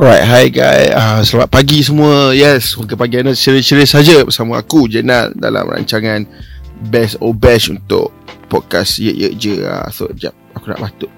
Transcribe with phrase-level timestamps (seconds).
[0.00, 0.96] Alright, hi guys.
[0.96, 2.32] Uh, selamat pagi semua.
[2.32, 6.24] Yes, mungkin pagi anda ceria-ceria saja bersama aku Jenal dalam rancangan
[6.88, 8.08] Best or Bash untuk
[8.48, 9.60] podcast Ye Ye Je.
[9.60, 10.32] Uh, so, jap.
[10.56, 11.12] Aku nak batuk.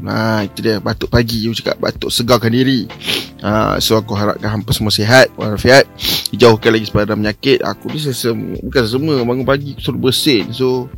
[0.00, 2.88] nah, itu dia batuk pagi aku cakap batuk segarkan diri.
[3.44, 5.84] Uh, so aku harapkan hampa semua sihat walafiat.
[6.32, 7.60] Dijauhkan lagi sepada penyakit.
[7.60, 10.48] Aku ni sesama, bukan semua bangun pagi aku suruh bersin.
[10.48, 10.88] So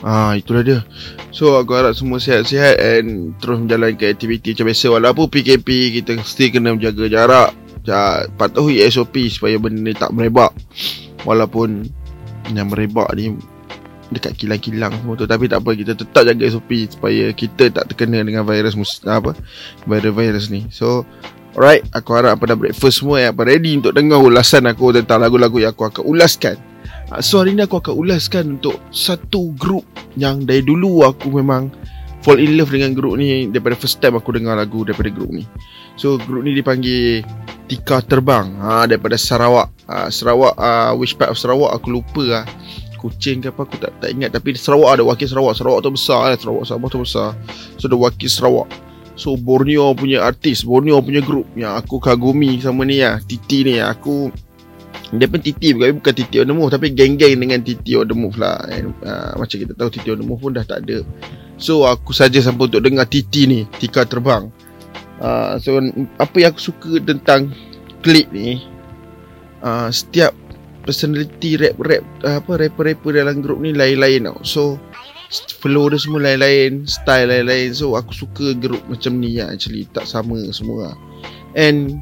[0.00, 0.80] Ah itulah dia.
[1.28, 5.68] So aku harap semua sihat-sihat and terus menjalankan aktiviti macam biasa walaupun PKP
[6.00, 7.50] kita mesti kena menjaga jarak.
[7.84, 10.52] Ja, patuhi SOP supaya benda ni tak merebak.
[11.24, 11.84] Walaupun
[12.52, 13.36] yang merebak ni
[14.10, 18.24] dekat kilang-kilang semua tu tapi tak apa kita tetap jaga SOP supaya kita tak terkena
[18.26, 19.36] dengan virus mus apa
[19.86, 20.66] virus-virus ni.
[20.72, 21.04] So
[21.54, 25.62] alright aku harap pada breakfast semua yang apa ready untuk dengar ulasan aku tentang lagu-lagu
[25.62, 26.69] yang aku akan ulaskan
[27.18, 29.82] so hari ni aku akan ulaskan untuk satu grup
[30.14, 31.66] yang dari dulu aku memang
[32.22, 35.44] fall in love dengan grup ni daripada first time aku dengar lagu daripada grup ni.
[35.98, 37.24] So grup ni dipanggil
[37.66, 39.72] Tika Terbang ha, daripada Sarawak.
[39.88, 42.44] Ha, Sarawak, uh, which part of Sarawak aku lupa lah.
[43.00, 45.56] Kucing ke apa aku tak tak ingat tapi Sarawak ada wakil Sarawak.
[45.56, 46.36] Sarawak tu besar lah.
[46.36, 47.28] Sarawak Sabah tu besar.
[47.80, 48.68] So ada wakil Sarawak.
[49.16, 53.20] So Borneo punya artis, Borneo punya grup yang aku kagumi sama ni lah.
[53.24, 54.32] Titi ni aku
[55.10, 58.14] dia pun Titi bukan, bukan Titi on the move Tapi geng-geng dengan Titi on the
[58.14, 58.62] move lah.
[58.70, 61.02] And, uh, Macam kita tahu Titi on the move pun dah tak ada.
[61.58, 64.46] So aku saja sampai untuk dengar Titi ni Tika terbang.
[65.18, 65.82] Uh, So
[66.22, 67.50] apa yang aku suka tentang
[68.06, 68.62] Klik ni
[69.66, 70.32] uh, Setiap
[70.86, 74.38] personality rap-rap uh, Apa rapper-rapper dalam grup ni lain-lain tau.
[74.46, 74.62] So
[75.30, 77.74] Flow dia semua lain-lain Style lain-lain.
[77.74, 79.90] So aku suka grup macam ni lah Actually.
[79.90, 80.96] Tak sama semua lah.
[81.58, 81.98] And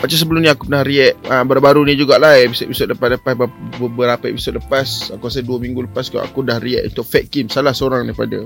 [0.00, 3.36] macam sebelum ni aku pernah react uh, Baru-baru ni jugalah Episod-episod lepas-lepas
[3.76, 7.52] Beberapa episod lepas Aku rasa 2 minggu lepas kot, Aku dah react untuk Fat Kim
[7.52, 8.40] Salah seorang daripada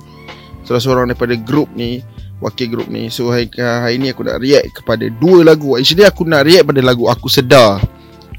[0.66, 2.02] Salah seorang daripada grup ni
[2.42, 3.08] Wakil grup ni.
[3.08, 5.78] So hari, hari ni aku nak react kepada Dua lagu.
[5.78, 7.78] Actually aku nak react pada lagu Aku Sedar.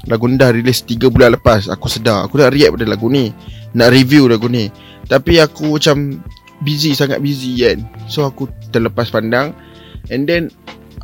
[0.06, 2.22] Lagu ni dah rilis 3 bulan lepas Aku Sedar.
[2.28, 3.32] Aku nak react pada lagu ni
[3.72, 4.68] Nak review lagu ni.
[5.08, 6.20] Tapi aku macam
[6.56, 7.84] Busy sangat busy kan.
[8.08, 9.52] So aku terlepas pandang.
[10.08, 10.48] And then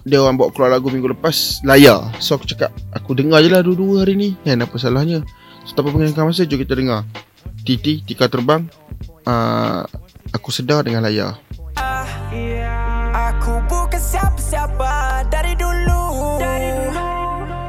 [0.02, 2.10] dia orang bawa keluar lagu minggu lepas layar.
[2.18, 4.34] So aku cakap aku dengar je lah dua-dua hari ni.
[4.42, 5.22] Kan apa salahnya?
[5.62, 7.06] So tanpa pengingatan masa jom kita dengar.
[7.62, 8.66] Titi Tika Terbang.
[9.22, 9.86] Uh,
[10.34, 11.38] aku sedar dengan layar.
[13.12, 16.42] Aku bukan siapa-siapa dari dulu.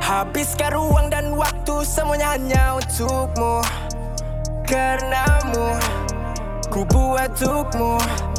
[0.02, 3.62] Habiskan ruang dan waktu semuanya hanya untukmu.
[4.66, 5.78] Karenamu
[6.74, 8.33] ku buat untukmu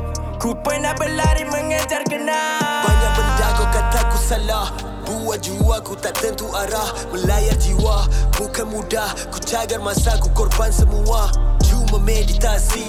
[0.44, 4.68] ku pernah berlari mengejar kenal banyak benda kau kata ku salah.
[5.08, 6.92] Buat jua ku tak tentu arah.
[7.16, 8.04] Melayar jiwa
[8.36, 9.08] bukan mudah.
[9.32, 11.32] Ku cagar masa ku korban semua.
[11.64, 12.84] Cuma meditasi.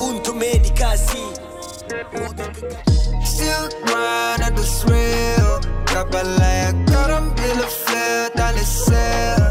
[0.00, 1.20] Untuk medikasi.
[3.28, 9.43] Still run at the thrill Kapal layak karam bila flair Tak lesel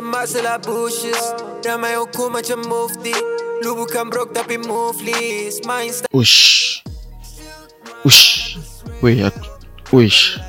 [0.00, 1.24] semak selah bushes.
[1.60, 3.12] Ramai hukum macam mufti.
[3.60, 6.80] Lu bukan broke tapi move list Main style Ush.
[8.08, 8.56] Ush.
[9.04, 10.40] Weh aku Ush.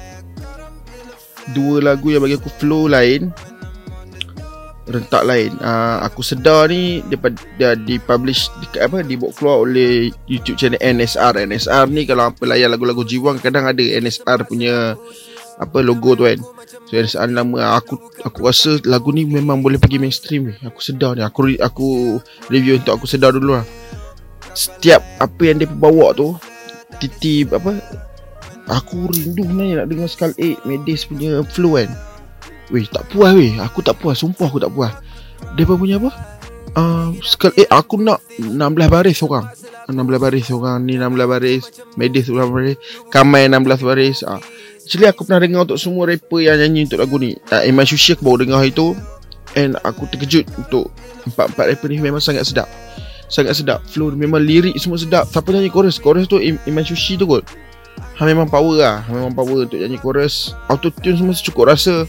[1.52, 3.36] Dua lagu yang bagi aku flow lain
[4.88, 5.52] rentak lain.
[5.60, 7.04] Uh, aku sedar ni
[7.60, 11.44] dia dipublish dekat apa dibuat keluar oleh YouTube channel NSR.
[11.44, 14.96] NSR ni kalau apa layan lagu-lagu jiwang kadang ada NSR punya
[15.62, 16.42] apa logo tu kan.
[16.90, 20.56] So NSR nama aku aku rasa lagu ni memang boleh pergi mainstream ni.
[20.66, 21.22] Aku sedar ni.
[21.22, 22.18] Aku aku
[22.50, 23.66] review untuk aku sedar dulu lah.
[24.52, 26.36] Setiap apa yang dia bawa tu
[27.00, 27.80] Titi apa
[28.68, 31.90] Aku rindu ni nak dengar Skull 8 Medis punya flow kan
[32.72, 34.92] Weh tak puas weh Aku tak puas Sumpah aku tak puas
[35.56, 36.12] Dia punya apa
[36.76, 37.10] uh,
[37.56, 38.60] Eh aku nak 16
[38.92, 39.48] baris orang
[39.88, 41.64] 16 baris orang Ni 16 baris
[41.96, 44.40] Medis 16 baris Kamai 16 baris uh.
[44.86, 47.38] Actually aku pernah dengar Untuk semua rapper yang nyanyi Untuk lagu ni.
[47.54, 48.98] Uh, Iman Sushi aku baru dengar itu.
[49.54, 50.90] And aku terkejut Untuk
[51.28, 52.70] Empat-empat rapper ni Memang sangat sedap.
[53.32, 53.80] Sangat sedap.
[53.88, 55.24] Flow memang lirik semua sedap.
[55.32, 55.96] Siapa nyanyi chorus?
[55.96, 57.48] Chorus tu Iman Sushi tu kot.
[58.20, 58.98] Ha memang power lah.
[59.08, 60.52] Ha, Memang power untuk nyanyi chorus.
[60.68, 62.04] Auto tune semua cukup rasa.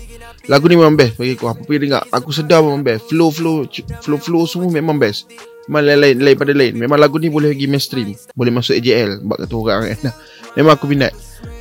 [0.51, 1.47] Lagu ni memang best bagi aku.
[1.47, 3.07] Apa pun dengar Aku sedar memang best.
[3.07, 3.63] Flow flow
[4.03, 5.31] Flow flow semua memang best.
[5.71, 6.75] Memang lain-lain Lain pada lain.
[6.75, 8.19] Memang lagu ni boleh pergi mainstream.
[8.35, 10.11] Boleh masuk AJL Sebab kata orang kan.
[10.59, 11.15] Memang aku minat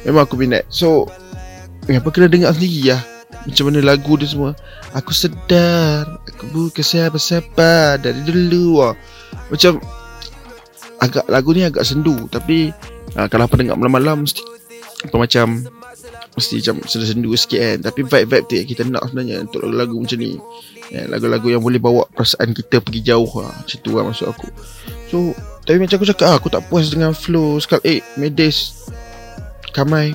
[0.06, 0.66] Memang aku minat.
[0.70, 1.06] So
[1.90, 3.02] eh, Apa kena dengar sendiri lah
[3.46, 4.52] Macam mana lagu dia semua.
[4.98, 8.94] Aku sedar Aku bukan siapa-siapa Dari dulu lah.
[9.50, 9.78] Macam
[11.02, 12.70] Agak lagu ni agak sendu Tapi
[13.18, 14.42] uh, Kalau apa dengar malam-malam Mesti
[15.10, 15.66] Apa macam
[16.32, 17.78] Mesti macam sendu-sendu sikit kan.
[17.92, 20.32] Tapi vibe-vibe tu yang kita nak sebenarnya Untuk lagu-lagu macam ni.
[20.96, 23.52] Eh, Lagu-lagu yang boleh bawa perasaan kita pergi jauh lah.
[23.52, 24.48] Macam tu lah maksud aku.
[25.12, 25.36] So
[25.68, 27.60] Tapi macam aku cakap Aku tak puas dengan flow.
[27.60, 28.88] Sekal eh Medes
[29.74, 30.14] Kamai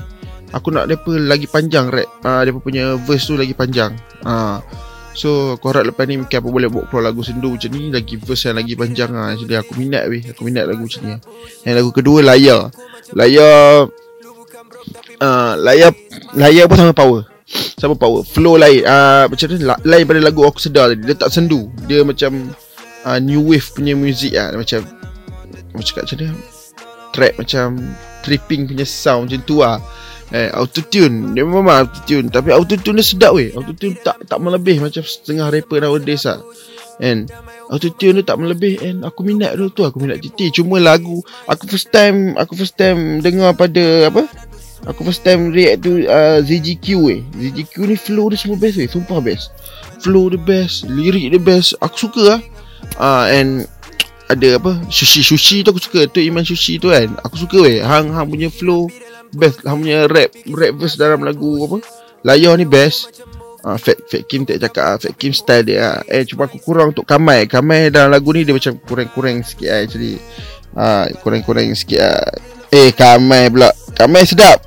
[0.55, 3.97] Aku nak mereka lagi panjang rap uh, Mereka punya verse tu lagi panjang.
[4.23, 4.63] Uh,
[5.17, 8.53] So aku harap lepas ni Mungkin aku boleh buat lagu sendu macam ni Lagi verse
[8.53, 10.21] yang lagi panjang lah Jadi aku minat weh.
[10.29, 11.17] Aku minat lagu macam ni.
[11.65, 12.69] Yang lagu kedua Layar.
[13.17, 13.89] Layar
[15.21, 15.93] uh, layar
[16.37, 17.21] layar pun sama power.
[17.79, 18.23] Sama power.
[18.27, 18.83] Flow lain.
[18.85, 21.71] Uh, macam ni lain pada lagu aku sedar tadi dia tak sendu.
[21.87, 22.53] Dia macam
[23.07, 24.53] uh, new wave punya music ah.
[24.53, 24.85] Uh, macam
[25.73, 26.29] macam kat macam ni
[27.13, 27.67] track macam
[28.27, 29.79] tripping punya sound macam tu ah.
[30.35, 33.55] Eh auto tune dia memang auto tune tapi auto tune dia sedap weh.
[33.55, 36.43] Auto tune tak tak melebih macam setengah rapper nowadays ah.
[36.99, 37.31] And
[37.71, 41.23] auto tune dia tak melebih and aku minat tu tu aku minat TT cuma lagu
[41.47, 44.27] aku first time aku first time dengar pada apa?
[44.87, 48.87] Aku first time react tu uh, ZGQ eh ZGQ ni flow dia semua best eh
[48.87, 49.51] Sumpah best.
[49.99, 51.75] Flow dia best Lirik dia best.
[51.83, 52.41] Aku suka lah
[53.03, 53.67] uh, And
[54.27, 56.11] Ada apa Sushi-sushi tu aku suka.
[56.11, 57.79] Tu Iman Sushi tu kan Aku suka weh.
[57.79, 58.91] Hang, hang punya flow
[59.31, 61.79] Best Hang punya rap Rap verse dalam lagu apa
[62.27, 63.23] Layar ni best.
[63.63, 65.99] Uh, Fat, Fat Kim tak cakap uh, Fat Kim style dia uh.
[66.11, 67.47] Eh cuma aku kurang untuk Kamai.
[67.47, 70.19] Kamai dalam lagu ni Dia macam kurang-kurang sikit lah Actually.
[70.75, 72.27] Uh, Kurang-kurang sikit lah
[72.75, 73.71] Eh Kamai pula.
[73.95, 74.59] Kamai sedap.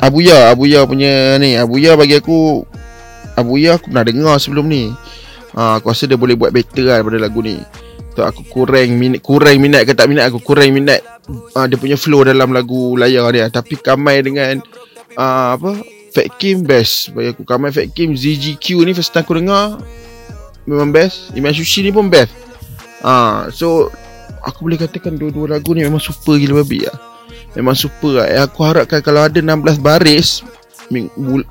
[0.00, 2.64] Abuya Abuya punya ni Abuya bagi aku
[3.36, 4.92] Abuya aku pernah dengar sebelum ni.
[5.52, 7.60] Ha, Aku rasa dia boleh buat better lah daripada lagu ni
[8.12, 11.00] So aku kurang minat Kurang minat ke tak minat Aku kurang minat
[11.56, 13.48] uh, Dia punya flow dalam lagu layar dia.
[13.48, 14.60] Tapi Kamai dengan
[15.16, 15.80] uh, Apa
[16.12, 17.16] Fat Kim best.
[17.16, 19.80] Bagi aku Kamai Fat Kim ZGQ ni first time aku dengar
[20.68, 21.32] Memang best.
[21.32, 22.32] Iman Sushi ni pun best.
[23.00, 23.88] Uh, So
[24.42, 26.98] Aku boleh katakan dua-dua lagu ni memang super gila babi lah
[27.54, 30.42] Memang super lah eh, Aku harapkan kalau ada 16 baris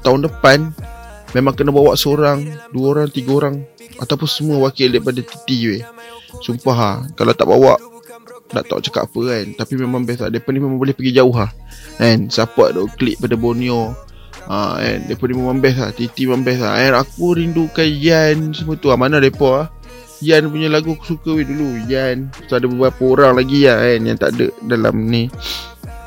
[0.03, 0.75] Tahun depan
[1.31, 2.43] Memang kena bawa seorang
[2.75, 3.63] Dua orang, tiga orang
[3.99, 5.81] Ataupun semua wakil daripada TT weh
[6.43, 7.79] Sumpah ha Kalau tak bawa
[8.51, 9.45] Tak tahu cakap apa kan.
[9.55, 11.47] Tapi memang best lah Mereka ni memang boleh pergi jauh ha
[11.95, 12.27] Kan.
[12.27, 13.95] Support tu Klik pada Borneo
[14.51, 14.99] Ha kan.
[15.07, 18.91] Mereka ni memang best lah TT memang best lah And aku rindukan Yan Semua tu
[18.91, 19.63] ha Mana mereka ha
[20.21, 21.81] Yan punya lagu aku suka weh dulu.
[21.87, 25.31] Yan So ada beberapa orang lagi lah kan Yang tak ada dalam ni.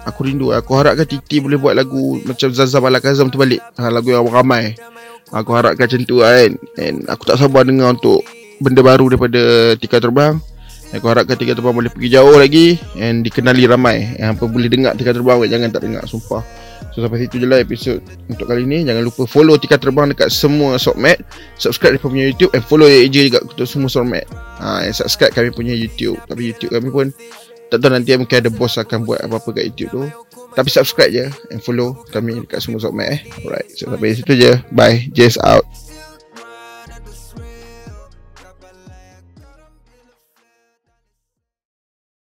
[0.05, 3.89] Aku rindu Aku harapkan Titi boleh buat lagu Macam Zazam ala Kazam tu balik ha,
[3.89, 4.77] Lagu yang ramai
[5.33, 6.51] Aku harapkan macam tu kan.
[6.77, 8.21] And aku tak sabar dengar untuk
[8.63, 10.39] Benda baru daripada Tika Terbang.
[10.95, 14.15] Aku harapkan Tika Terbang boleh pergi jauh lagi And dikenali ramai.
[14.21, 16.43] Yang apa boleh dengar Tika Terbang Jangan tak dengar Sumpah.
[16.95, 17.99] So sampai situ je lah episod
[18.31, 18.87] Untuk kali ni.
[18.87, 21.19] Jangan lupa follow Tika Terbang Dekat semua Sokmat.
[21.59, 24.25] Subscribe dekat punya YouTube And follow AJ juga Untuk semua Sokmat.
[24.63, 26.21] Ha, And subscribe kami punya YouTube.
[26.31, 27.07] Tapi YouTube kami pun
[27.75, 30.03] tak tahu nanti mungkin ada bos akan buat apa-apa kat YouTube tu
[30.55, 33.21] Tapi subscribe je And follow kami dekat semua Zokmat eh.
[33.43, 34.53] Alright So sampai situ je.
[34.71, 35.11] Bye.
[35.11, 35.67] Jess out